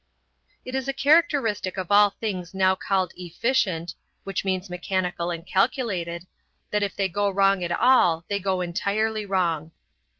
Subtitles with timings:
[0.65, 3.93] It is a characteristic of all things now called "efficient",
[4.23, 6.25] which means mechanical and calculated,
[6.71, 9.73] that if they go wrong at all they go entirely wrong.